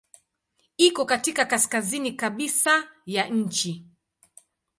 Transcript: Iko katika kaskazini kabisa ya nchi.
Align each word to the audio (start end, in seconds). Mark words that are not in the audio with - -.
Iko 0.77 1.05
katika 1.05 1.45
kaskazini 1.45 2.11
kabisa 2.13 2.83
ya 3.05 3.27
nchi. 3.27 3.85